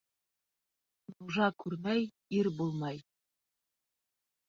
[1.17, 2.09] Нужа күрмәй
[2.41, 3.01] ир булмай.